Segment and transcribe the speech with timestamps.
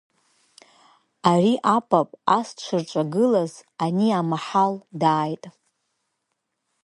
[1.31, 3.53] Ари апап ас дшыгҿагылаз
[3.85, 5.43] ани амаҳал дааит.